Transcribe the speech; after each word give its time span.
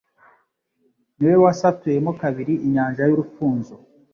Ni 1.17 1.25
we 1.31 1.35
wasatuyemo 1.43 2.11
kabiri 2.21 2.53
inyanja 2.65 3.01
y’Urufunzo 3.05 3.73